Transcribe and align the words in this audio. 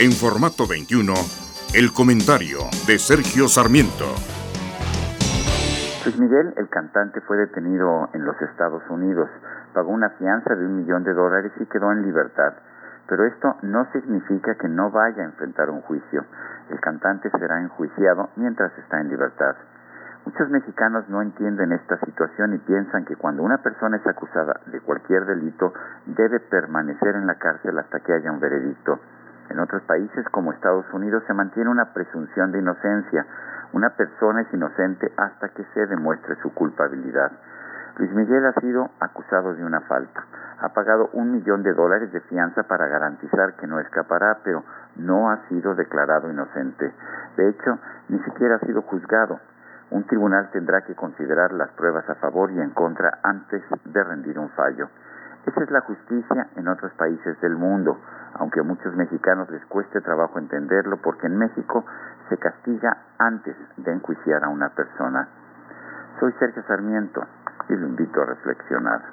En 0.00 0.08
formato 0.10 0.64
21, 0.64 1.12
el 1.76 1.92
comentario 1.92 2.64
de 2.88 2.96
Sergio 2.96 3.44
Sarmiento. 3.44 4.08
Luis 6.00 6.16
Miguel, 6.16 6.54
el 6.56 6.70
cantante, 6.70 7.20
fue 7.20 7.36
detenido 7.36 8.08
en 8.14 8.24
los 8.24 8.40
Estados 8.40 8.80
Unidos, 8.88 9.28
pagó 9.74 9.92
una 9.92 10.08
fianza 10.16 10.56
de 10.56 10.64
un 10.64 10.76
millón 10.78 11.04
de 11.04 11.12
dólares 11.12 11.52
y 11.60 11.66
quedó 11.66 11.92
en 11.92 12.08
libertad. 12.08 12.54
Pero 13.06 13.26
esto 13.26 13.56
no 13.60 13.84
significa 13.92 14.54
que 14.54 14.66
no 14.66 14.90
vaya 14.90 15.24
a 15.24 15.26
enfrentar 15.26 15.68
un 15.68 15.82
juicio. 15.82 16.24
El 16.70 16.80
cantante 16.80 17.28
será 17.28 17.60
enjuiciado 17.60 18.30
mientras 18.36 18.72
está 18.78 18.98
en 18.98 19.10
libertad. 19.10 19.56
Muchos 20.24 20.48
mexicanos 20.48 21.04
no 21.10 21.20
entienden 21.20 21.70
esta 21.72 22.00
situación 22.00 22.54
y 22.54 22.58
piensan 22.64 23.04
que 23.04 23.16
cuando 23.16 23.42
una 23.42 23.58
persona 23.58 23.98
es 23.98 24.06
acusada 24.06 24.58
de 24.72 24.80
cualquier 24.80 25.26
delito 25.26 25.74
debe 26.06 26.40
permanecer 26.40 27.14
en 27.14 27.26
la 27.26 27.34
cárcel 27.34 27.78
hasta 27.78 28.00
que 28.00 28.14
haya 28.14 28.32
un 28.32 28.40
veredicto. 28.40 28.98
En 29.52 29.60
otros 29.60 29.82
países 29.82 30.26
como 30.30 30.50
Estados 30.50 30.86
Unidos 30.94 31.24
se 31.26 31.34
mantiene 31.34 31.68
una 31.68 31.92
presunción 31.92 32.52
de 32.52 32.60
inocencia. 32.60 33.26
Una 33.74 33.90
persona 33.90 34.40
es 34.40 34.54
inocente 34.54 35.12
hasta 35.14 35.50
que 35.50 35.62
se 35.74 35.86
demuestre 35.88 36.36
su 36.36 36.54
culpabilidad. 36.54 37.30
Luis 37.98 38.10
Miguel 38.12 38.46
ha 38.46 38.58
sido 38.62 38.88
acusado 38.98 39.52
de 39.54 39.62
una 39.62 39.82
falta. 39.82 40.24
Ha 40.58 40.70
pagado 40.70 41.10
un 41.12 41.32
millón 41.32 41.62
de 41.62 41.74
dólares 41.74 42.10
de 42.12 42.20
fianza 42.22 42.62
para 42.62 42.86
garantizar 42.86 43.52
que 43.56 43.66
no 43.66 43.78
escapará, 43.78 44.38
pero 44.42 44.64
no 44.96 45.30
ha 45.30 45.46
sido 45.48 45.74
declarado 45.74 46.30
inocente. 46.30 46.90
De 47.36 47.50
hecho, 47.50 47.78
ni 48.08 48.20
siquiera 48.20 48.54
ha 48.54 48.66
sido 48.66 48.80
juzgado. 48.80 49.38
Un 49.90 50.04
tribunal 50.04 50.48
tendrá 50.50 50.80
que 50.80 50.94
considerar 50.94 51.52
las 51.52 51.68
pruebas 51.72 52.08
a 52.08 52.14
favor 52.14 52.50
y 52.52 52.58
en 52.58 52.70
contra 52.70 53.18
antes 53.22 53.62
de 53.84 54.02
rendir 54.02 54.38
un 54.38 54.48
fallo. 54.48 54.88
Esa 55.46 55.64
es 55.64 55.70
la 55.70 55.80
justicia 55.80 56.48
en 56.56 56.68
otros 56.68 56.92
países 56.92 57.40
del 57.40 57.56
mundo, 57.56 57.98
aunque 58.34 58.60
a 58.60 58.62
muchos 58.62 58.94
mexicanos 58.94 59.50
les 59.50 59.64
cueste 59.66 60.00
trabajo 60.00 60.38
entenderlo 60.38 60.98
porque 61.02 61.26
en 61.26 61.36
México 61.36 61.84
se 62.28 62.38
castiga 62.38 62.96
antes 63.18 63.56
de 63.76 63.92
enjuiciar 63.92 64.44
a 64.44 64.48
una 64.48 64.68
persona. 64.70 65.28
Soy 66.20 66.32
Sergio 66.38 66.62
Sarmiento 66.68 67.26
y 67.68 67.74
lo 67.74 67.88
invito 67.88 68.22
a 68.22 68.26
reflexionar. 68.26 69.12